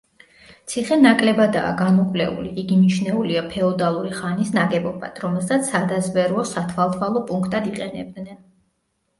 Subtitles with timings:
[0.71, 8.43] ციხე ნაკლებადაა გამოკვლეული, იგი მიჩნეულია ფეოდალური ხანის ნაგებობად, რომელსაც სადაზვერვო –სათვალთვალო პუნქტად იყენებდნენ.